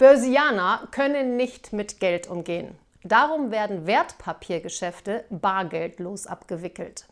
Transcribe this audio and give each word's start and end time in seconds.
Börsianer 0.00 0.88
können 0.92 1.36
nicht 1.36 1.74
mit 1.74 2.00
Geld 2.00 2.26
umgehen. 2.26 2.74
Darum 3.04 3.50
werden 3.50 3.86
Wertpapiergeschäfte 3.86 5.26
bargeldlos 5.28 6.26
abgewickelt. 6.26 7.04